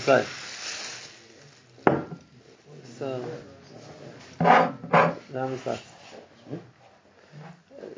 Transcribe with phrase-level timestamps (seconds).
[0.00, 0.24] Decide.
[2.98, 3.22] So,
[4.40, 5.78] now we start.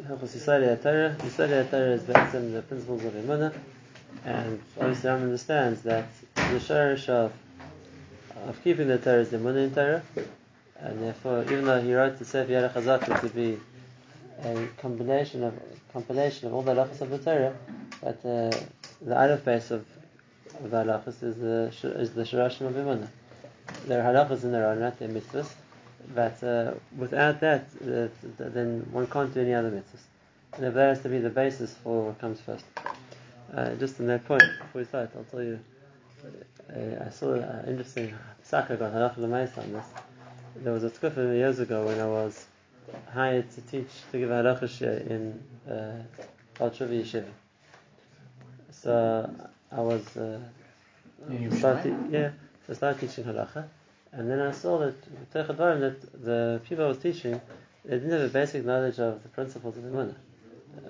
[0.08, 1.16] Hilchos Yesodei Torah.
[1.20, 3.54] Yesodei Torah is based on the principles of Emunah,
[4.24, 7.32] and obviously Ram understands that the sharish of
[8.48, 10.02] of keeping the Torah is the Emunah in Torah,
[10.80, 13.60] and therefore, even though he wrote the Sefer Yad HaChazakah to be
[14.42, 15.54] a combination of
[15.92, 17.54] compilation of all the halachas of the Torah,
[18.00, 18.50] but uh,
[19.00, 19.86] the aleph base of,
[20.64, 23.08] of halachas is the is the of Emunah.
[23.86, 25.50] There are halachas in their own right, they're mitzvahs,
[26.14, 30.04] but uh, without that, then one can't do any other mitzvahs.
[30.54, 32.64] And if that has to be the basis for what comes first.
[33.54, 35.58] Uh, just on that point, before we start, I'll tell you,
[36.24, 39.86] uh, I saw an interesting Saka got halachah l'maisa on this.
[40.56, 42.46] There was a tzkufa years ago when I was
[43.12, 46.02] hired to teach, to give a halacha in uh,
[46.60, 47.24] Al Yeshiva.
[48.70, 49.30] So
[49.74, 50.38] I was uh,
[51.56, 52.30] started, yeah,
[52.66, 53.66] so I started teaching halacha,
[54.12, 54.94] and then I saw that
[55.32, 57.40] that the people I was teaching
[57.84, 60.14] they didn't have a basic knowledge of the principles of Emunah,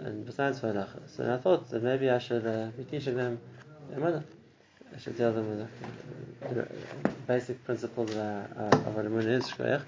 [0.04, 1.00] and besides halacha.
[1.06, 3.38] So I thought that maybe I should uh, be teaching them
[3.94, 4.24] Emunah.
[4.94, 5.68] I should tell them
[6.40, 6.68] the,
[7.26, 9.82] basic principles of, uh, of what is, but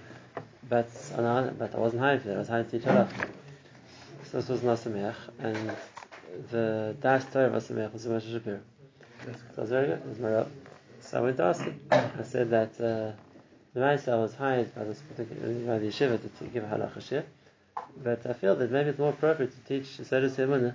[0.69, 2.37] but I wasn't hired for that.
[2.37, 3.29] I was hired to teach halacha.
[4.31, 5.77] So this was Nasameach, and
[6.51, 8.61] the dash Torah of Nasameach was Moshe Shapiro.
[9.25, 9.99] So it was very good.
[9.99, 10.47] It my.
[11.01, 11.81] So I went to ask him.
[11.91, 13.13] I said that uh,
[13.75, 17.25] the I was hired by this particular by the yeshiva to, give halacha shir,
[18.03, 20.75] but I feel that maybe it's more appropriate to teach Semunah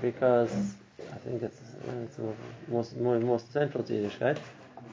[0.00, 0.52] because
[1.12, 1.60] I think it's,
[2.04, 4.20] it's more, more, more, central to Yiddishkeit.
[4.20, 4.38] Right?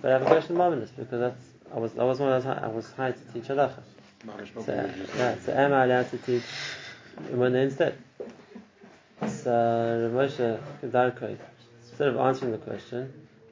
[0.02, 2.38] But I have a question of this because that's I was I was one I
[2.38, 3.82] was, I was hired to teach halacha.
[4.66, 6.44] So, yeah, so am I allowed to teach
[7.32, 7.98] Emunah instead?
[9.28, 11.38] So Moshe Kedarkoi,
[12.00, 13.12] instead of answering the question,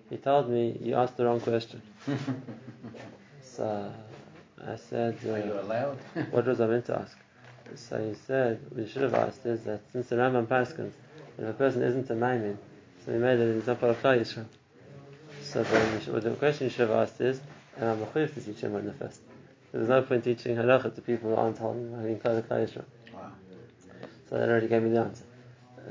[0.09, 1.81] he told me you asked the wrong question.
[3.41, 3.91] so
[4.65, 5.97] I said, uh, Are you allowed?
[6.31, 7.17] what was I meant to ask?
[7.75, 10.93] So he said, what you should have asked is that since the Rambam Paskins,
[11.37, 12.55] if a person isn't a Maimin,
[13.03, 14.45] so he made it an example of Klal Yisrael.
[15.41, 17.41] So then should, the question you should have asked is,
[17.81, 19.19] am I mechuyev to teach him on the first?
[19.73, 22.85] There's no point teaching halacha to people who aren't holding Klal Yisrael.
[23.13, 23.33] Wow.
[24.29, 25.25] So that already gave me the answer.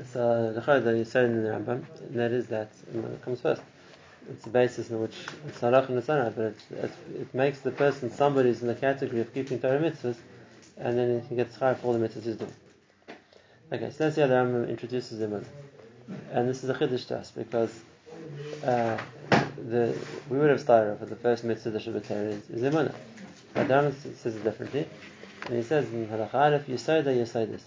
[0.05, 3.61] So the chayda you said in the Rambam, and that is that it comes first.
[4.29, 5.15] It's the basis on which
[5.47, 8.67] it's halacha and it's not, but it, it, it, makes the person somebody who's in
[8.67, 10.17] the category of keeping Torah mitzvahs,
[10.77, 12.53] and then he gets chayv for all the mitzvahs he's doing.
[13.71, 15.43] Okay, so see how the Rambam introduces him,
[16.31, 17.79] and this is a chiddush to us because
[18.63, 18.97] uh,
[19.69, 19.97] the
[20.29, 22.93] we would have started off with the first mitzvah the Shabbat is, is imunah.
[23.53, 24.87] But the Rambam says it differently,
[25.45, 27.61] and he says in halacha aleph yisoida yisoidis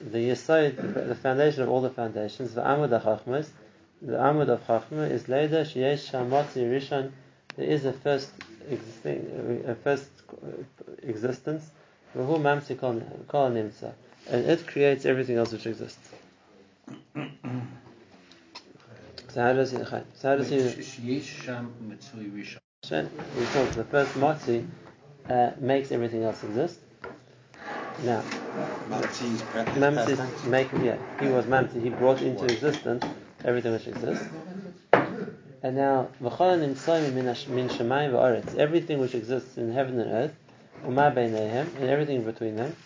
[0.00, 3.48] the Yisod, the foundation of all the foundations, the Amud HaChachmas,
[4.00, 7.10] the Amud of Chachma is Leda Sheyesh Shamotzi Rishon.
[7.56, 8.30] There is a first
[8.70, 10.08] existing, a first
[11.02, 11.68] existence,
[12.16, 13.92] V'hu Mamsi Kol Nimtza,
[14.28, 16.10] and it creates everything else which exists.
[17.16, 17.32] so
[19.34, 19.78] how does he?
[19.78, 20.58] So how does he?
[20.58, 22.58] Sheyesh Sham Mitzvah Rishon.
[23.36, 24.64] We talk the first Motzi
[25.28, 26.78] uh, makes everything else exist.
[28.02, 28.22] Now,
[28.88, 33.04] Mamsi's making, yeah, he was Mamsi, he brought into existence
[33.44, 34.24] everything which exists.
[35.62, 36.08] And now,
[38.56, 40.34] everything which exists in heaven and earth,
[40.84, 42.76] and everything between them,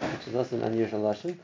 [0.00, 1.36] which is also an unusual lashon,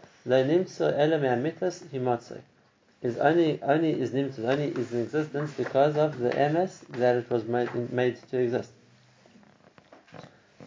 [3.01, 7.31] is only only is nimtzah, only is in existence because of the ms that it
[7.31, 8.71] was made, made to exist.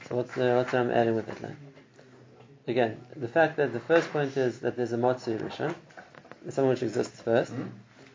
[0.08, 1.58] So what's the, what's I'm adding with that line?
[2.68, 5.76] Again, the fact that the first point is that there's a Matsu Rishon,
[6.50, 7.68] someone which exists 1st mm-hmm.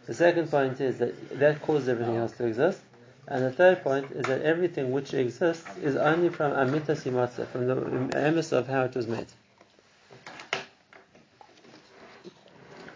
[0.07, 2.81] The second point is that that causes everything else to exist.
[3.27, 7.67] And the third point is that everything which exists is only from Amita Simatsa, from
[7.67, 9.27] the emes of how it was made.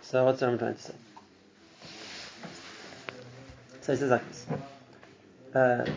[0.03, 0.95] So what's what I'm trying to say?
[3.81, 4.47] So he says like this.
[5.53, 5.91] Uh,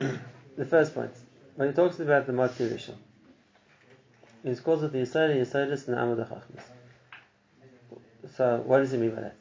[0.56, 1.12] the first point,
[1.56, 2.94] when he talks about the Matsu Rishon,
[4.46, 6.62] is calls it the Yisod, Yisodis, and Amud HaChachmas.
[8.36, 9.36] So, what does he mean by that?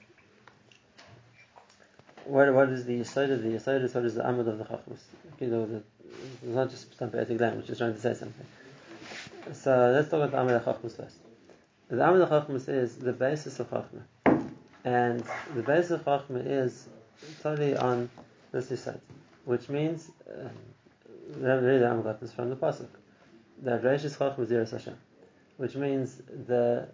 [2.25, 4.99] What, what is the Yisod of the Yisodis, what is the Amud of the Chachmas?
[5.39, 8.47] You know, the, it's not just some poetic language, it's trying to say something.
[9.53, 11.17] So, let's talk about the Amud HaChachmas first.
[11.89, 14.01] The Amud HaChachmas is the basis of Chachma.
[14.83, 15.23] And
[15.53, 16.87] the basis of Chachma is
[17.43, 18.09] totally on
[18.51, 18.99] this Yisrael,
[19.43, 20.49] which means, um,
[21.37, 22.87] really the Amud is from the Pasuk
[23.63, 24.97] that Reishis Yiras Hashem,
[25.57, 26.87] which means the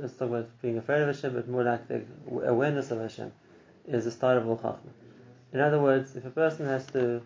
[0.00, 2.02] let's talk about being afraid of Hashem, but more like the
[2.44, 3.32] awareness of Hashem
[3.86, 4.90] is the start of all Chachma.
[5.52, 7.22] In other words, if a person has to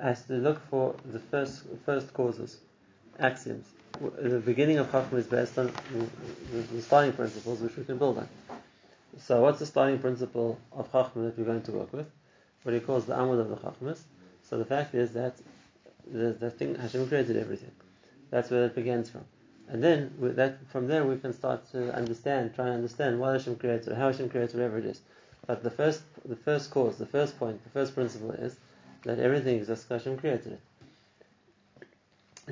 [0.00, 2.58] has to look for the first first causes,
[3.18, 3.66] axioms,
[4.00, 8.18] the beginning of Chachma is based on the, the, starting principles which we can build
[8.18, 8.28] on.
[9.18, 12.06] So, what's the starting principle of Chachma that we're going to work with?
[12.62, 14.00] What he calls the Amud of the Chachmas.
[14.42, 15.36] So, the fact is that
[16.12, 17.72] the, the thing Hashem created everything.
[18.30, 19.24] That's where it begins from.
[19.68, 23.56] And then that from there we can start to understand, try and understand why Hashem
[23.56, 25.00] created, it, how Hashem created whatever it is.
[25.46, 28.56] But the first, the first cause, the first point, the first principle is
[29.04, 30.60] that everything exists because Hashem created it.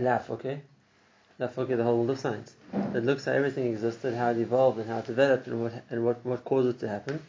[0.01, 0.61] Laugh, okay?
[1.39, 2.55] Laugh, okay, the whole world of science.
[2.95, 6.05] It looks at everything existed, how it evolved, and how it developed, and what and
[6.05, 7.21] what, what caused it to happen.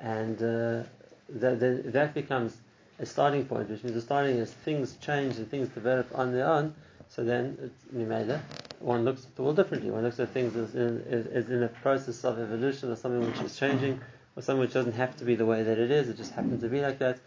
[0.00, 0.82] And uh,
[1.28, 2.56] that, that becomes
[3.00, 6.46] a starting point, which means the starting is things change and things develop on their
[6.46, 6.74] own.
[7.08, 7.84] So then, it's,
[8.78, 9.90] one looks at the world differently.
[9.90, 11.02] One looks at things as in,
[11.32, 14.00] as in a process of evolution or something which is changing
[14.36, 16.62] or something which doesn't have to be the way that it is, it just happens
[16.62, 17.18] to be like that.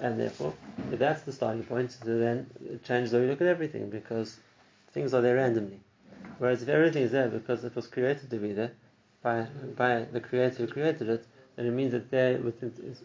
[0.00, 0.54] And therefore,
[0.92, 3.90] if that's the starting point, so then it changes the way you look at everything
[3.90, 4.38] because
[4.92, 5.80] things are there randomly.
[6.38, 8.72] Whereas if everything is there because it was created to be there
[9.22, 11.26] by, by the creator who created it,
[11.56, 12.62] then it means that there with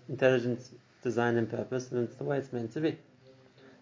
[0.08, 0.62] intelligent
[1.04, 2.98] design and purpose, and it's the way it's meant to be.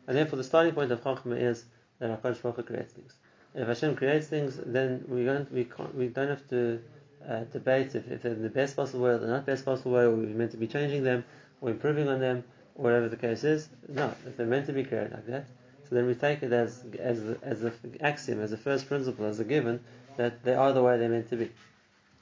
[0.08, 1.66] And therefore, the starting point of Chachma is
[2.00, 3.14] that HaKadosh Baruch Hu creates things.
[3.54, 6.82] If Hashem creates things, then we don't, we can't, we don't have to
[7.28, 9.92] uh, debate if, if they're in the best possible way or the not best possible
[9.92, 11.24] way, or we're meant to be changing them,
[11.60, 12.44] or improving on them,
[12.76, 13.70] or whatever the case is.
[13.88, 15.46] No, if they're meant to be created like that,
[15.88, 19.40] so then we take it as as as an axiom, as a first principle, as
[19.40, 19.82] a given
[20.18, 21.52] that they are the way they're meant to be.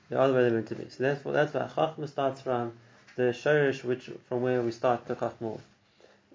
[0.09, 0.89] They are the way they're meant to be.
[0.89, 2.73] So that's that's why Chachma starts from
[3.15, 5.59] the Shorish, which from where we start the Chachma.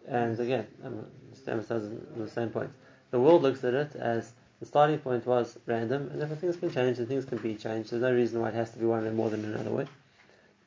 [0.07, 1.07] And again, I'm
[1.47, 2.71] emphasizing the same point.
[3.11, 6.71] The world looks at it as the starting point was random, and therefore things can
[6.71, 7.91] change and things can be changed.
[7.91, 9.87] There's no reason why it has to be one way more than another way.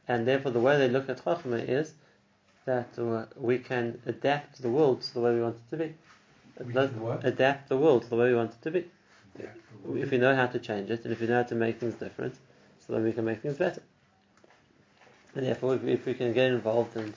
[0.07, 1.94] And therefore, the way they look at Chachma is
[2.65, 5.95] that uh, we can adapt the world to the way we want it to be.
[7.24, 8.86] Adapt the world to the way we want it to be.
[9.95, 11.95] If we know how to change it, and if we know how to make things
[11.95, 12.36] different,
[12.86, 13.81] so then we can make things better.
[15.38, 17.13] And therefore, if, if we can get involved and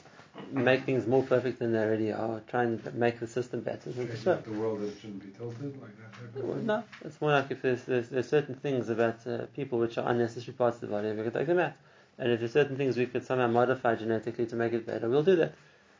[0.52, 3.90] make things more perfect than they already are, try and make the system better.
[4.22, 4.36] Sure.
[4.36, 5.90] the world that shouldn't be tilted like
[6.34, 6.44] that.
[6.44, 9.96] Well, no, it's more like if there's, there's, there's certain things about uh, people which
[9.96, 11.72] are unnecessary parts of the body, we could take them out.
[12.18, 15.22] And if there's certain things we could somehow modify genetically to make it better, we'll
[15.22, 15.54] do that.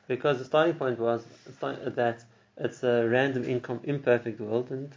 [0.07, 1.25] Because the starting point was
[1.59, 2.23] that
[2.59, 4.93] it's a random, incom- imperfect world, and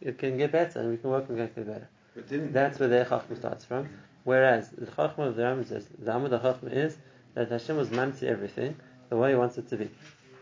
[0.00, 1.88] it can get better, and we can work on getting better.
[2.30, 3.88] That's where the chachma starts from.
[4.24, 6.96] Whereas the chachma of the Rambam says the Amud chachma is
[7.34, 8.76] that Hashem was mamti everything,
[9.08, 9.90] the way He wants it to be.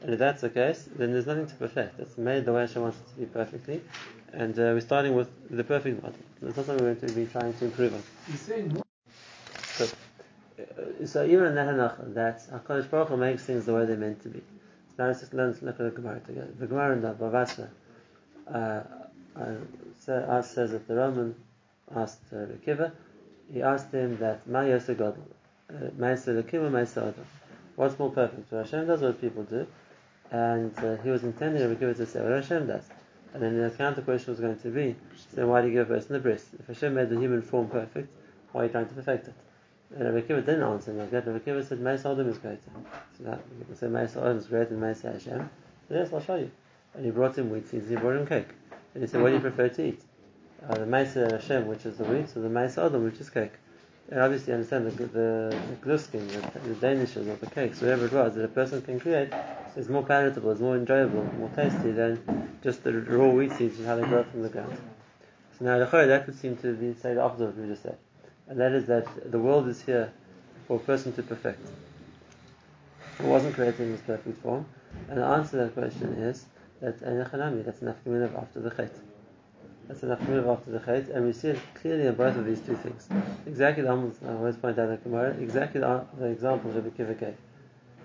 [0.03, 1.99] And if that's the case, then there's nothing to perfect.
[2.01, 3.81] It's made the way Hashem wants it to be perfectly.
[4.33, 6.19] And uh, we're starting with the perfect model.
[6.43, 8.03] It's not something we're going to be trying to improve on.
[8.27, 8.83] He's saying
[9.77, 9.85] so,
[10.59, 14.23] uh, so even in that that HaKadosh Baruch Hu makes things the way they're meant
[14.23, 14.41] to be.
[14.41, 16.49] So now let's just learn to look at the Gemara together.
[16.59, 17.69] The Gemara in the Bavasra
[18.53, 18.83] uh,
[19.39, 21.35] uh, says that the Roman
[21.95, 22.93] asked uh, Rekiva,
[23.53, 25.17] he asked him that Ma Yosegod,
[25.73, 27.27] Ma'aser Rekiva, Ma'aser Adam.
[27.77, 28.51] What's more perfect?
[28.51, 29.67] So Hashem does what people do,
[30.31, 32.85] and uh, he was intending to give it to say what Hashem does.
[33.35, 34.97] And then the counter question was going to be,
[35.35, 36.47] then why do you give a person the breast?
[36.59, 38.09] If Hashem made the human form perfect,
[38.53, 39.35] why are you trying to perfect it?
[39.95, 41.27] And Rabbi Akiva didn't answer him like that.
[41.27, 42.59] Rabbi Akiva said, Meis Adam is greater.
[43.19, 45.51] So that, you say Meis Adam is greater than Meis Hashem.
[45.91, 46.51] Yes, I'll show you.
[46.95, 48.49] And he brought him wheat seeds, he brought him cake.
[48.95, 50.01] And he said, what do you prefer to eat?
[50.69, 53.53] Uh, the Meis Hashem, which is the wheat, or the Meis Adam, which is cake.
[54.11, 58.07] And obviously, you understand the, the, the gluskin, the, the danishes, or the cakes, whatever
[58.07, 59.33] it was, that a person can create,
[59.77, 63.87] is more palatable, is more enjoyable, more tasty than just the raw wheat seeds and
[63.87, 64.77] how they grow from the ground.
[65.57, 67.99] So now, that would seem to be say the opposite of what we just said,
[68.49, 70.13] and that is that the world is here
[70.67, 71.65] for a person to perfect.
[73.21, 74.67] It wasn't created in this perfect form,
[75.09, 76.45] and the answer to that question is
[76.81, 77.97] that Enechanami, that's enough
[78.37, 78.91] after the chait.
[79.89, 82.61] That's enough move after the chait, and we see it clearly in both of these
[82.61, 83.09] two things.
[83.47, 87.19] Exactly the I always point out in the Gemara, exactly the, the example Rabbi Akiva
[87.19, 87.37] gave.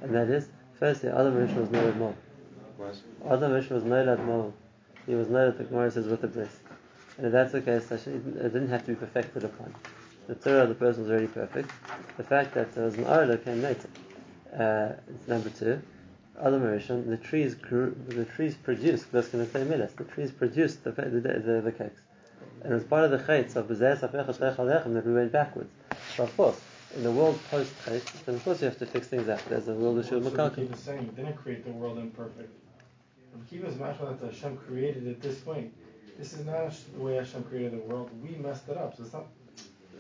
[0.02, 2.16] And that is, firstly, Adam Rishon was Noed Mo.
[3.30, 4.54] Adam Rishon was Noed Mo.
[5.08, 6.58] He was Noed, the Gemara says, with the breast.
[7.18, 8.24] And if that's the case, it
[8.54, 9.74] didn't have to be perfected upon.
[10.28, 11.72] The Torah of the person was already perfect.
[12.18, 13.90] The fact that there was an Arla came later.
[14.54, 15.82] Uh, it's number two.
[16.40, 20.32] Adam Rishon, the trees grew, the trees produced, that's going to say milas, the trees
[20.32, 22.02] produced the, the, the, the cakes.
[22.64, 25.70] And it was part of the chaitz of that we went backwards.
[26.16, 26.62] So of course,
[26.96, 29.44] in the world post chaitz, then of course you have to fix things up.
[29.50, 30.24] There's a world issue of.
[30.24, 32.50] So saying you didn't create the world imperfect.
[33.50, 35.72] Kiva's mashma that Hashem created it this way.
[36.18, 38.10] This is not the way Hashem created the world.
[38.22, 38.96] We messed it up.
[38.96, 39.28] So it's not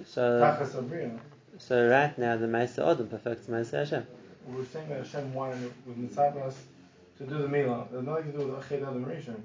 [0.05, 1.19] so,
[1.57, 4.05] so right now the Mesa Adam perfects Mesa Hashem.
[4.47, 6.55] We were saying that Hashem wanted with Mitzvahs
[7.17, 7.89] to do the Milah.
[7.91, 9.41] There's nothing to do with Ached Adam Rishon.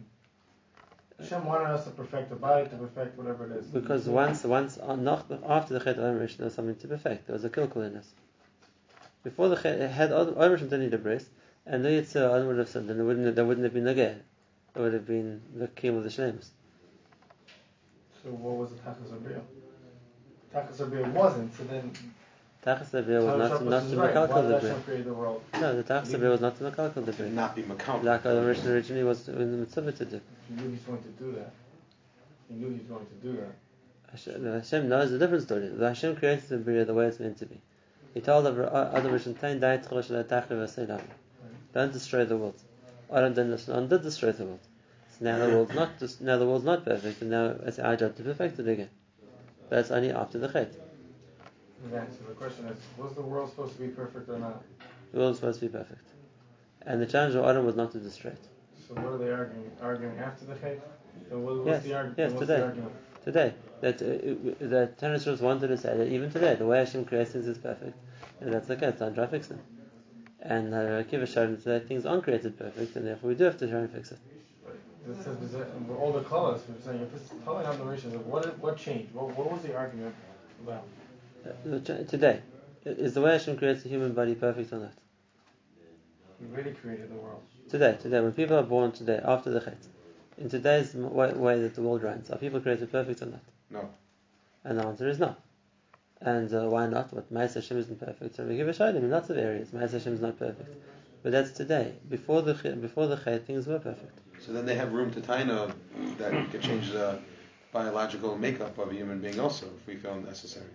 [1.18, 3.66] Hashem wanted us to perfect the body, to perfect whatever it is.
[3.66, 7.26] Because once, once not, after the Chet Rishon, there was something to perfect.
[7.26, 8.12] There was a kilkul in us.
[9.24, 11.28] Before the Chet, had Rishon didn't need a breast,
[11.64, 14.20] and the Yitzhak would have said, then there wouldn't, there wouldn't have been the Ger.
[14.74, 16.50] There would have been the Kim of the Shlems.
[18.22, 19.40] So what was the Tachas Abiyah?
[20.54, 21.92] Tachas wasn't, so then
[22.66, 25.04] Tachas Abiyah was not, not to Makalkal did the Hashem Brit.
[25.04, 25.62] create?
[25.62, 27.32] No, the Tachas Abiyah was not to Makalkal the To Brit.
[27.32, 28.02] not be Makam.
[28.02, 30.20] Like Adam Rishon originally was in the Mitzvah to do.
[30.48, 31.52] He knew he's going to do that.
[32.48, 33.54] He knew he's going to do that.
[34.10, 35.68] Hashem, Hashem knows a different story.
[35.68, 37.60] The Hashem created the Bria the way it's meant to be.
[38.14, 41.00] He told Adam Rishon, "Tain dai tchol shel ha'tachli v'asei
[41.72, 42.60] Don't destroy the world.
[43.12, 43.48] Adam did
[44.02, 44.60] destroy the world.
[45.16, 48.16] So now the world's not now the world's not perfect, and now it's our job
[48.16, 48.90] to perfect it again.
[49.70, 50.72] But it's only after the chet.
[51.82, 54.62] So the question is, was the world supposed to be perfect or not?
[55.12, 56.08] The world's supposed to be perfect,
[56.82, 58.44] and the challenge of Adam was not to destroy it.
[58.88, 59.70] So what are they arguing?
[59.82, 60.80] Arguing after the Chet?
[61.30, 62.18] So what, what's Yes, the argument?
[62.18, 62.60] yes, today.
[63.24, 63.30] the?
[63.30, 67.32] Today, that uh, that Tanakh wanted to say that even today, the way Hashem creates
[67.32, 67.94] things is perfect,
[68.40, 68.86] and that's okay.
[68.86, 69.60] It's time to fix them.
[70.40, 73.68] And uh, Kiva showed that things aren't created perfect, and therefore we do have to
[73.68, 74.18] try and fix it.
[75.08, 76.62] It says, is it- we're colors.
[76.68, 77.78] We're saying if it's on
[78.10, 79.12] the what what changed?
[79.14, 80.14] What, what was the argument
[80.62, 80.84] about?
[81.46, 82.40] Uh, the ch- today,
[82.84, 84.92] is the way Hashem creates the human body perfect or not?
[86.40, 87.42] He really created the world.
[87.70, 89.78] Today, today, when people are born today, after the Chet,
[90.38, 93.40] in today's way, way that the world runs, are people created perfect or not?
[93.70, 93.88] No.
[94.64, 95.36] And the answer is no.
[96.20, 97.12] And uh, why not?
[97.12, 98.36] What Ma'as Hashem isn't perfect.
[98.36, 99.68] So we give a shaylim in lots of areas.
[99.70, 100.74] Ma'as Hashem is not perfect,
[101.22, 101.92] but that's today.
[102.08, 104.18] Before the Chet- before the Chet, things were perfect.
[104.40, 105.72] So then they have room to taina
[106.18, 107.18] that we could change the
[107.72, 110.66] biological makeup of a human being also if we feel necessary.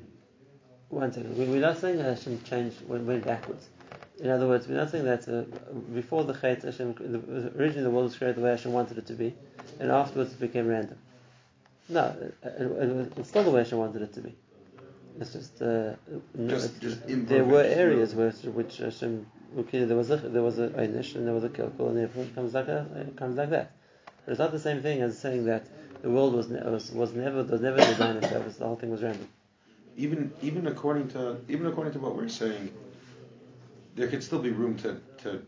[0.91, 1.37] One second.
[1.37, 3.67] We, we're not saying that Hashem changed went, went backwards.
[4.19, 5.41] In other words, we're not saying that uh,
[5.95, 9.07] before the Chet, Hashem, the, originally the world was created the way Hashem wanted it
[9.07, 9.33] to be,
[9.79, 10.97] and afterwards it became random.
[11.89, 14.35] No, it, it, it it's still the way Hashem wanted it to be.
[15.19, 15.93] It's just, uh,
[16.47, 19.25] Just- it- just there were areas where which Hashem,
[19.59, 22.35] okay, there was a there was a einish and there was a kilkul, and it
[22.35, 23.71] comes like a, it comes like that.
[24.25, 25.65] But it's not the same thing as saying that
[26.03, 28.57] the world was ne- was, was never was never designed on purpose.
[28.57, 29.27] The whole thing was random.
[29.97, 32.71] Even even according to even according to what we're saying,
[33.95, 35.41] there could still be room to, to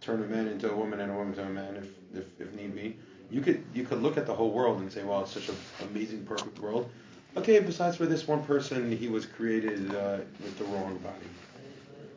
[0.00, 2.54] turn a man into a woman and a woman to a man if, if, if
[2.54, 2.96] need be.
[3.30, 5.56] You could you could look at the whole world and say, well, it's such an
[5.90, 6.88] amazing, perfect world.
[7.36, 11.26] Okay, besides for this one person, he was created uh, with the wrong body.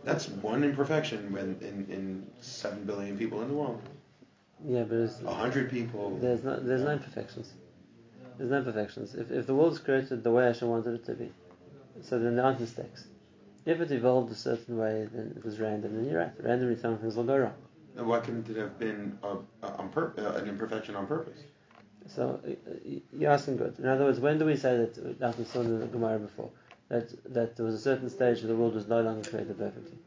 [0.03, 3.81] That's one imperfection when in, in seven billion people in the world.
[4.67, 6.17] Yeah, but it's, A hundred people.
[6.22, 7.53] there's no there's no imperfections.
[8.38, 9.15] There's no imperfections.
[9.15, 11.31] If if the world is created the way Hashem wanted it to be,
[12.01, 13.05] so then there aren't mistakes.
[13.65, 15.95] If it evolved a certain way, then it was random.
[15.95, 16.33] Then you're right.
[16.39, 17.53] Randomly, some things will go wrong.
[17.97, 21.39] And why couldn't it have been a, a, pur- uh, an imperfection on purpose?
[22.07, 23.79] So uh, uh, you're asking good.
[23.79, 26.51] In other words, when do we say that, like we saw in the Gemara before,
[26.89, 29.97] that that there was a certain stage where the world was no longer created perfectly?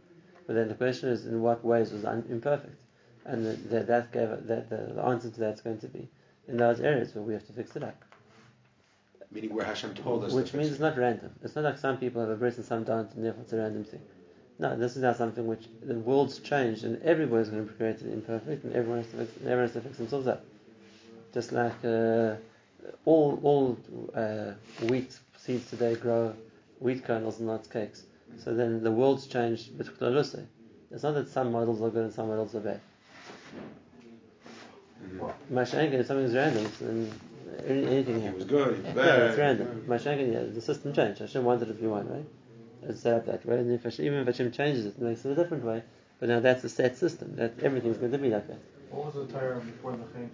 [0.46, 2.80] But then the question is, in what ways was un- imperfect?
[3.24, 6.08] And the, that that gave that the, the answer to that's going to be
[6.46, 8.04] in those areas where we have to fix it up.
[9.30, 10.32] Meaning where Hashem told us.
[10.32, 11.30] Which means it's not random.
[11.42, 13.58] It's not like some people have a breast and some don't, and therefore it's a
[13.58, 14.00] random thing.
[14.58, 18.12] No, this is now something which the world's changed, and everybody's going to be created
[18.12, 20.44] imperfect, and everyone has to fix, everyone has to fix themselves up.
[21.32, 22.34] Just like uh,
[23.04, 23.78] all all
[24.14, 24.52] uh,
[24.88, 26.34] wheat seeds today grow
[26.80, 28.04] wheat kernels and not cakes.
[28.42, 29.76] So then the world's changed.
[29.76, 32.80] But it's not that some models are good and some models are bad.
[35.04, 35.32] Mhm.
[35.52, 37.12] Mashanka, if something's random, then
[37.66, 38.44] any- anything He happens.
[38.44, 38.76] was good.
[38.76, 39.06] He was bad.
[39.18, 39.84] Yeah, it's random.
[39.88, 41.20] Mashiach, yeah, the system changed.
[41.20, 42.24] Hashem wanted it to be one right?
[42.82, 43.58] It's set up that way.
[43.58, 45.82] And if Hashem, even if Hashem changes it, it makes it a different way.
[46.20, 47.36] But now that's a set system.
[47.36, 48.58] That everything's going to be like that.
[48.90, 50.30] What was the Torah before the Chet?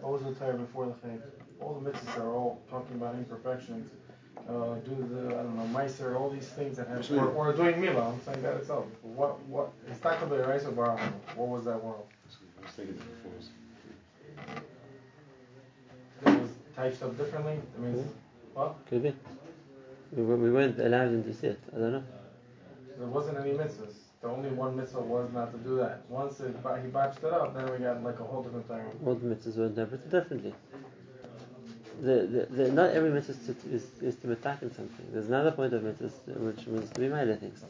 [0.00, 1.20] What was the Torah before the Chet?
[1.60, 3.90] All the mitzvahs are all talking about imperfections.
[4.48, 7.76] Uh, do the I don't know meiser, all these things that have or, or doing
[7.76, 8.12] milah.
[8.12, 8.84] I'm saying that itself.
[9.02, 9.70] What what?
[9.88, 10.98] It's not going to be a bar.
[11.36, 12.06] What was that world?
[16.76, 16.98] I was thinking that before.
[16.98, 17.60] It was typed up differently.
[17.76, 18.08] I mean,
[18.54, 18.76] what?
[18.88, 19.12] Could be.
[20.12, 21.60] We, we we weren't allowed them to see it.
[21.74, 22.04] I don't know.
[22.98, 23.94] There wasn't any mitzvahs.
[24.22, 26.02] The only one mitzvah was not to do that.
[26.08, 28.90] Once it, he botched it up, then we got like a whole different Torah.
[29.04, 30.54] All the mitzvahs were interpreted differently.
[32.00, 35.06] The, the, the, not every mitzvah is to, is, is to attack in something.
[35.12, 37.64] There's another point of mitzvahs which means to be of things.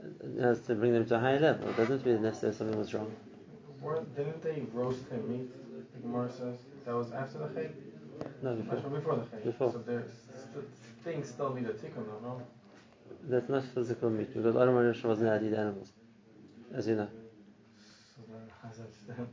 [0.00, 1.68] It has to bring them to a higher level.
[1.68, 3.12] It doesn't mean necessarily something was wrong.
[3.80, 5.50] Weren't, didn't they roast him meat?
[5.94, 7.74] The Gemara says that was after the Chet.
[8.42, 8.80] No, before.
[8.80, 9.44] from before the Chet.
[9.44, 9.72] Before.
[9.72, 10.64] So there's st-
[11.04, 12.42] things still need a tikkun, though, no?
[13.28, 15.90] That's not physical meat because Adam Rishon wasn't allowed to eat animals.
[16.74, 17.08] as you know.
[18.16, 19.28] So then, how does that stand?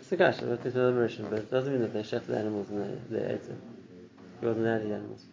[0.00, 2.36] It's a kasha, but it's a liberation, but it doesn't mean that they shech the
[2.36, 3.60] animals and they, they ate them.
[4.40, 5.24] He wasn't allowed to eat animals.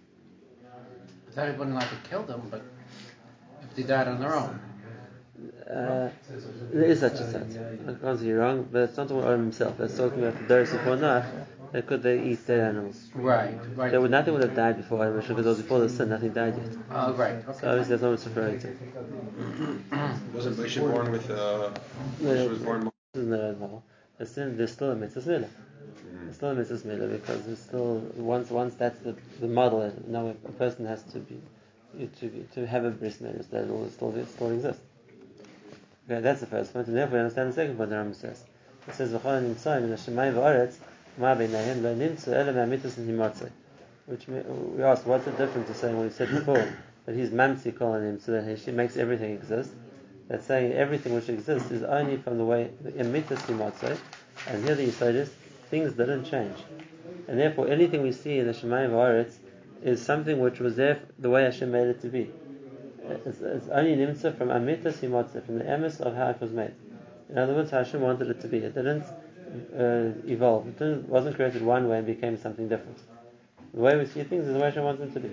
[0.63, 2.61] I thought he wasn't like to kill them, but
[3.63, 4.59] if they died on their own.
[5.69, 6.09] Uh,
[6.71, 7.57] there is such a sense.
[7.87, 9.79] I can't say you're wrong, but it's not talking about himself.
[9.79, 11.25] It's talking about the Doris before Nach.
[11.71, 13.09] That could they eat dead animals?
[13.15, 13.91] Right, right.
[13.91, 16.09] There would nothing would have died before Adam because it was before the sin.
[16.09, 16.67] Nothing died yet.
[16.91, 17.41] Oh, right.
[17.45, 17.67] So Okay.
[17.67, 18.67] obviously that's not what it's referring to.
[20.33, 21.29] Wasn't Moshe born with?
[21.29, 21.69] Uh,
[22.21, 22.91] Moshe was born.
[23.13, 23.83] This is not at all.
[24.17, 25.49] The sin, there's still a mitzvah milah.
[26.23, 29.93] There's still a mitzvah milah because there's still once once that's the, the model.
[30.07, 31.39] Now a person has to be
[32.19, 34.79] to be, to have a bris milah that will still still exist.
[36.09, 38.43] Okay, that's the first point, and therefore we understand the second point the Rambam says.
[38.87, 41.37] It says v'chol nimtzoyim in hashemayim v'aretz ma beinayim lo Which
[44.27, 46.73] we asked, what's the difference to saying what he said before
[47.05, 49.71] that he's mamsi calling him so that he makes everything exist.
[50.27, 53.97] That's saying everything which exists is only from the way emitas himatzei,
[54.47, 55.29] and here the Yisod is
[55.69, 56.57] things didn't change,
[57.27, 59.35] and therefore anything we see in the Shemayim v'aretz
[59.83, 62.29] is something which was there the way Hashem made it to be.
[63.25, 66.73] It's, it's only nimtza from amitas himatzeh, from the emes of how it was made.
[67.29, 68.59] In other words, Hashem wanted it to be.
[68.59, 69.03] It didn't
[69.77, 70.81] uh, evolve.
[70.81, 72.97] It wasn't created one way and became something different.
[73.73, 75.29] The way we see things is the way Hashem wants them to be.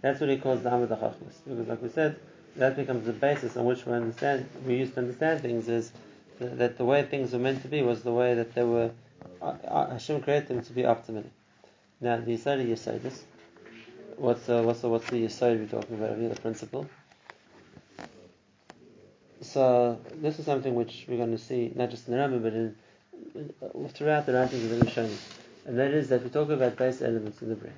[0.00, 1.34] That's what he calls the Amud HaChachmas.
[1.46, 2.16] Because like we said,
[2.56, 5.92] that becomes the basis on which we understand, we used to understand things is
[6.38, 8.90] that the way things were meant to be was the way that they were,
[9.42, 11.30] uh, uh, Hashem created them to be optimally.
[12.00, 13.22] Now, the Yisod of Yisodis,
[14.16, 16.88] what's the, what's the, what's the Yisod we're talking about here, the principle?
[19.40, 22.52] So, this is something which we're going to see, not just in the Rambam, but
[22.54, 22.74] in,
[23.34, 25.16] in, throughout the writings of the Rishonim.
[25.66, 27.72] And that is that we talk about base elements in the Bria.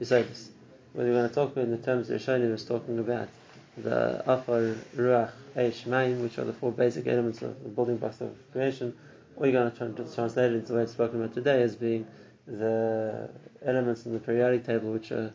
[0.00, 0.48] Yisodis.
[0.92, 3.28] Whether we're going to talk in the terms that Rishonim is talking about,
[3.76, 8.20] the Afar, Ruach, Eish, Maim, which are the four basic elements of the building blocks
[8.20, 8.96] of creation,
[9.36, 11.62] or you're going to try to translate it into the way it's spoken about today
[11.62, 12.06] as being
[12.46, 13.30] the
[13.64, 15.32] elements in the periodic table which are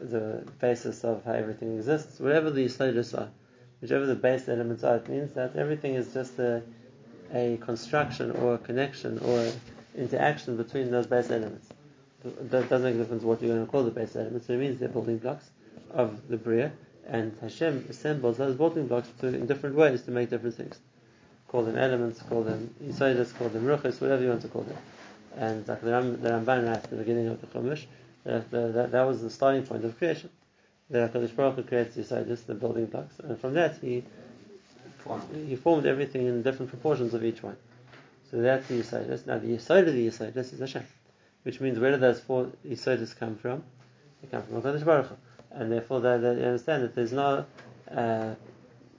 [0.00, 2.18] the basis of how everything exists.
[2.18, 3.30] Whatever the Yisodis are,
[3.80, 6.62] whichever the base elements are, it means that everything is just a,
[7.32, 9.50] a construction or a connection or
[9.96, 11.68] interaction between those base elements.
[12.24, 14.58] That doesn't make a difference what you're going to call the base elements, so it
[14.58, 15.50] means they're building blocks
[15.90, 16.72] of the Bria,
[17.06, 20.78] and Hashem assembles those building blocks to, in different ways to make different things.
[21.48, 24.76] Call them elements, call them Yisodis, call them Ruchas, whatever you want to call them.
[25.36, 27.86] And like the, Ram, Ramban writes at the beginning of the Chumash,
[28.24, 30.30] that, that, that was the starting point of creation.
[30.90, 34.04] The HaKadosh Baruch Hu creates the Yisodis, the building blocks, and from that he
[35.46, 37.56] he formed everything in different proportions of each one.
[38.30, 39.26] So that's the Yisodis.
[39.26, 40.84] Now the Yisod of the Yisodis is Hashem,
[41.44, 43.62] which means where do those four Yisodis come from?
[44.20, 45.16] They come from HaKadosh Baruch Hu.
[45.52, 47.44] And therefore they, they understand that there's no
[47.90, 48.34] uh,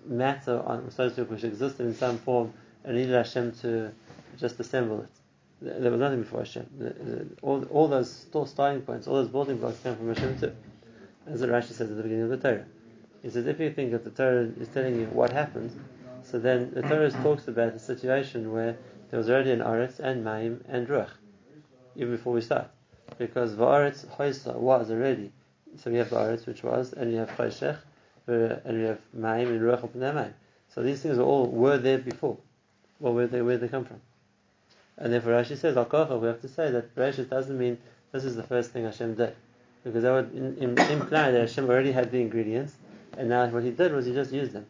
[0.06, 3.91] matter on so to speak which existed in some form and needed Hashem to
[4.38, 5.10] just assemble it.
[5.62, 7.36] There was nothing before Hashem.
[7.41, 10.56] All, all those starting points, all those building blocks come from Hashem too.
[11.27, 12.65] As the Rashi says at the beginning of the Torah.
[13.21, 15.71] He says if you think that the Torah is telling you what happened,
[16.23, 18.77] so then the Torah talks about a situation where
[19.10, 21.12] there was already an Aretz and Maim and Ruach,
[21.95, 22.69] even before we start.
[23.17, 25.31] Because the Aretz Hoysa was already.
[25.77, 27.77] So we have the Aretz which was, and you have Choshech,
[28.27, 30.34] and we have Maim and Ruach upon that Maim.
[30.69, 32.38] So these things are all were there before.
[32.99, 34.01] Well, where they where they come from.
[34.97, 37.77] And therefore Rashi says, Al we have to say that Bereshit doesn't mean
[38.12, 39.36] this is the first thing Hashem did.
[39.83, 42.75] Because that would in, in, imply that Hashem already had the ingredients,
[43.17, 44.65] and now what he did was he just used them.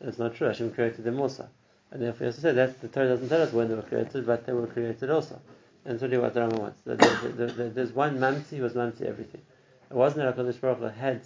[0.00, 0.48] That's not true.
[0.48, 1.48] Hashem created them also.
[1.90, 4.26] And therefore, as I said, that the Torah doesn't tell us when they were created,
[4.26, 5.40] but they were created also.
[5.84, 6.82] And that's really what the Rambam wants.
[6.82, 9.40] That there- there- there- There's one mamti who was mamti everything.
[9.90, 11.20] It wasn't that HaKadosh Baruch Hu had,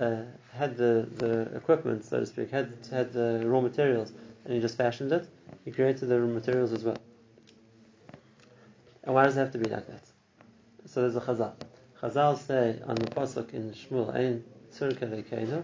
[0.00, 0.22] uh,
[0.52, 4.12] had the, the equipment, so to speak, had, had the raw materials,
[4.44, 5.28] and he just fashioned it.
[5.64, 6.96] He created the raw materials as well.
[9.04, 10.02] And why does it have to be like that?
[10.86, 11.52] So there's a Chazal.
[12.02, 15.62] Chazal say on the pasuk in Shmuel, "Ein tzur kelekeinu,"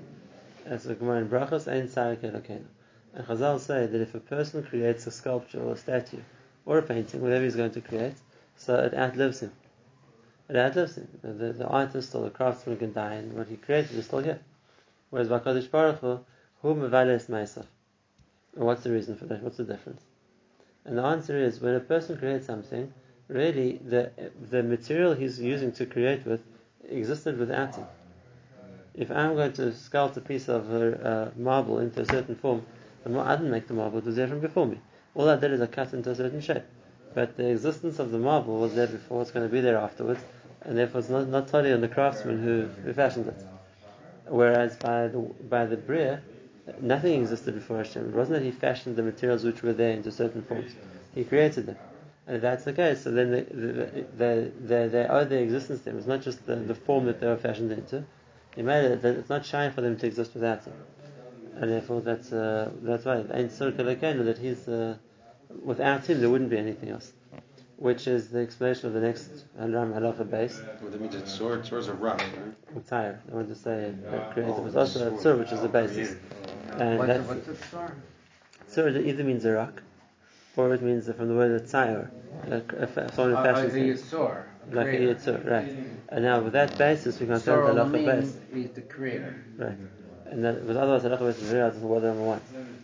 [0.64, 2.64] as the Gemara in Brachos, "Ein tzar kelekeinu."
[3.12, 6.22] And Chazal say that if a person creates a sculpture or a statue
[6.64, 8.14] or a painting, whatever he's going to create,
[8.56, 9.52] so it outlives him.
[10.48, 11.08] It outlives him.
[11.20, 14.40] The, the, artist or the craftsman can die, and what he created is still here.
[15.10, 16.20] Whereas HaKadosh Baruch Hu,
[16.62, 17.28] hu mevales.
[18.56, 19.42] And what's the reason for that?
[19.42, 20.02] What's the difference?
[20.86, 22.92] And the answer is when a person creates something,
[23.28, 24.10] really the
[24.50, 26.42] the material he's using to create with
[26.88, 27.86] existed without him.
[28.94, 32.66] If I'm going to sculpt a piece of uh, marble into a certain form,
[33.06, 34.80] I didn't make the marble; it was there from before me.
[35.14, 36.64] All I did is I cut into a certain shape.
[37.14, 40.20] But the existence of the marble was there before; it's going to be there afterwards,
[40.62, 43.46] and therefore it's not not totally on the craftsman who, who fashioned it.
[44.28, 46.20] Whereas by the by the bria,
[46.80, 48.10] Nothing existed before Hashem.
[48.10, 50.72] It wasn't that He fashioned the materials which were there into certain forms.
[51.14, 51.76] He created them.
[52.26, 55.82] And if that's the case, so then they, they, they, they, they owe their existence
[55.82, 55.98] to Him.
[55.98, 58.04] It's not just the, the form that they were fashioned into.
[58.54, 60.74] He made it it's not shine for them to exist without Him.
[61.56, 64.96] And therefore, that's uh, that's why And Ain't that He's uh,
[65.62, 67.12] without Him there wouldn't be anything else
[67.82, 70.62] which is the explanation of the next Ram Halacha base.
[70.80, 71.66] Well, that means it's sword.
[71.66, 72.86] Swords are rock, right?
[72.86, 73.20] Tire.
[73.30, 74.56] I want to say that created.
[74.56, 76.14] It was also a tzur, which is the basis.
[76.78, 77.92] And what's, that's, what's a tzur?
[78.72, 79.82] Tzur either means a rock,
[80.56, 82.10] or it means from the word tzire,
[83.14, 83.86] someone who fashions it.
[84.70, 85.68] Like a yitzur, right.
[85.68, 85.82] Mm-hmm.
[86.10, 88.36] And now with that basis, we can the halacha base.
[88.54, 89.44] He's the creator.
[89.56, 89.76] Right.
[90.26, 92.40] And that was otherwise halacha base is very hard to what number one.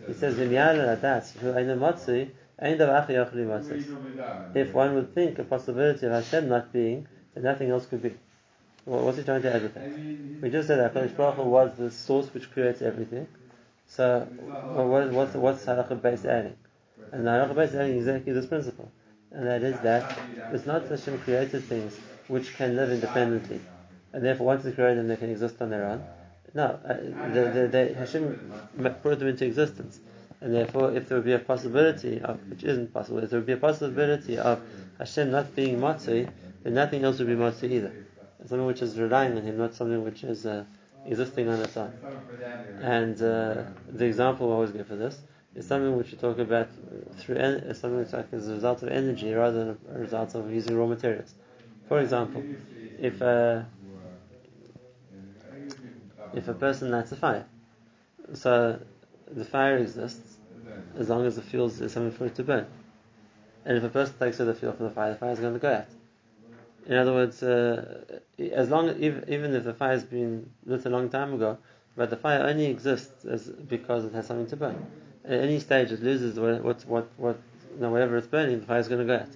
[0.07, 6.49] He says, "V'miyad adas who ainu matzui." If one would think a possibility of Hashem
[6.49, 8.13] not being, then nothing else could be.
[8.83, 9.89] What's he trying to add with that?
[10.41, 13.27] We just said that Hakadosh Baruch Hu was the source which creates everything.
[13.87, 16.55] So, what, what's what's halacha based adding?
[17.11, 18.91] And the halacha based adding exactly this principle,
[19.31, 20.17] and that is that
[20.53, 23.59] it's not that Hashem created things which can live independently,
[24.13, 26.03] and therefore once He created them, they can exist on their own.
[26.53, 26.93] No, uh,
[27.33, 28.53] the, the, the, Hashem
[29.01, 29.99] brought them into existence.
[30.41, 33.45] And therefore, if there would be a possibility of, which isn't possible, if there would
[33.45, 34.61] be a possibility of
[34.97, 36.29] Hashem not being Matzui,
[36.63, 37.93] then nothing else would be Matzui either.
[38.45, 40.63] Something which is relying on Him, not something which is uh,
[41.05, 41.91] existing on its own.
[42.81, 45.19] And uh, the example I always give for this
[45.55, 46.69] is something which we talk about
[47.17, 50.51] through en- something which like as a result of energy rather than a result of
[50.51, 51.33] using raw materials.
[51.87, 52.43] For example,
[52.99, 53.65] if a,
[56.33, 57.45] if a person lights a fire,
[58.33, 58.79] so
[59.31, 60.37] the fire exists
[60.97, 62.67] as long as the fuel is something for it to burn.
[63.65, 65.53] And if a person takes away the fuel from the fire, the fire is going
[65.53, 65.87] to go out.
[66.85, 68.03] In other words, uh,
[68.39, 71.57] as long even if the fire has been lit a long time ago,
[71.95, 74.85] but the fire only exists as, because it has something to burn.
[75.25, 77.39] At any stage, it loses what what what, what
[77.73, 79.29] you know, whatever it's burning, the fire is going to go out.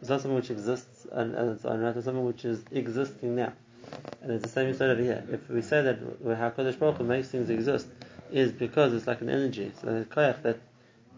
[0.00, 1.96] It's not something which exists on, on its own, right?
[1.96, 3.52] It's something which is existing now.
[4.22, 5.24] And it's the same sort over here.
[5.30, 5.98] If we say that
[6.38, 7.86] how Kodesh Baruch Hu makes things exist,
[8.30, 9.72] is because it's like an energy.
[9.80, 10.58] So the koyach that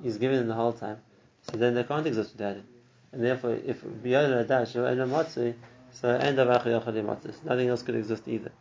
[0.05, 0.99] is given the whole time.
[1.43, 2.65] So then they can't exist without it.
[3.13, 5.55] And therefore, if biyod adash matzui,
[5.93, 7.43] so end of matzis.
[7.45, 8.53] Nothing else could exist either.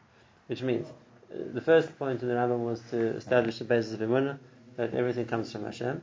[0.47, 3.99] Which means, uh, the first point in the Rambam was to establish the basis of
[3.99, 4.37] imunah,
[4.77, 6.01] that everything comes from Hashem.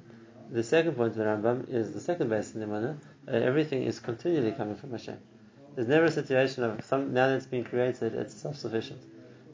[0.50, 3.84] The second point in the Rambam is the second basis in the imunah, that everything
[3.84, 5.18] is continually coming from Hashem.
[5.74, 9.00] There's never a situation of some, now that it's been created, it's self-sufficient.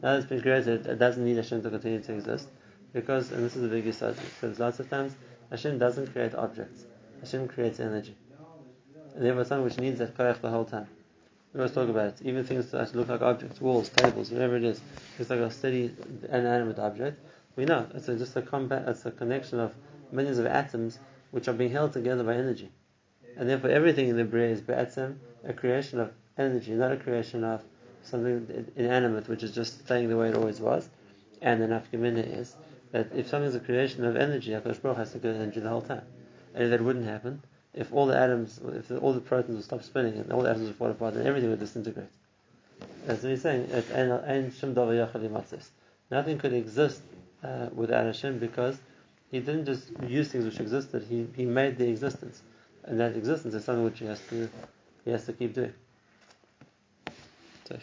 [0.03, 2.49] Now that it's been created, it doesn't need Hashem to continue to exist.
[2.93, 5.15] Because, and this is the biggest subject, because lots of times
[5.51, 6.87] Hashem doesn't create objects.
[7.21, 8.17] Hashem creates energy.
[9.15, 10.87] And therefore something which needs that koyach the whole time.
[11.53, 12.23] We always talk about it.
[12.23, 14.81] Even things that look like objects, walls, tables, whatever it is,
[15.19, 15.95] it's like a steady,
[16.31, 17.21] inanimate object.
[17.59, 19.75] We know it's a, just a compa- it's a connection of
[20.13, 21.01] millions of atoms
[21.33, 22.71] which are being held together by energy.
[23.37, 27.43] And therefore everything in the Bria is Ba'atzim, a creation of energy, not a creation
[27.43, 27.61] of
[28.05, 30.89] something inanimate which is just staying the way it always was.
[31.43, 32.55] And the nafkamina is
[32.93, 35.69] that if something is a creation of energy, HaKadosh Baruch has to go energy the
[35.69, 36.05] whole time.
[36.55, 37.43] And if that wouldn't happen
[37.75, 40.69] if all the atoms, if all the protons would stop spinning and all the atoms
[40.69, 42.07] would fall apart, then everything would disintegrate.
[43.05, 43.69] That's what he's saying.
[46.11, 47.03] Nothing could exist
[47.43, 48.79] uh, without Hashem because
[49.31, 51.05] he didn't just use things which existed.
[51.09, 52.43] He, he made the existence,
[52.85, 54.49] and that existence is something which he has to
[55.05, 55.73] he has to keep doing.
[57.69, 57.79] So.